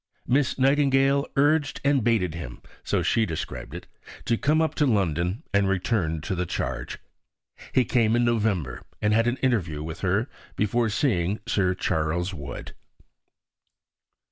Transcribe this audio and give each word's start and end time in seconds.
Miss 0.25 0.57
Nightingale 0.57 1.27
"urged 1.35 1.79
and 1.83 2.03
baited 2.03 2.33
him" 2.33 2.63
(so 2.83 3.03
she 3.03 3.23
described 3.23 3.75
it) 3.75 3.85
to 4.25 4.35
come 4.35 4.59
up 4.59 4.73
to 4.73 4.87
London 4.87 5.43
and 5.53 5.69
return 5.69 6.21
to 6.21 6.33
the 6.33 6.47
charge. 6.47 6.97
He 7.71 7.85
came 7.85 8.15
in 8.15 8.25
November, 8.25 8.81
and 8.99 9.13
had 9.13 9.27
an 9.27 9.37
interview 9.43 9.83
with 9.83 9.99
her 9.99 10.27
before 10.55 10.89
seeing 10.89 11.39
Sir 11.47 11.75
Charles 11.75 12.33
Wood. 12.33 12.73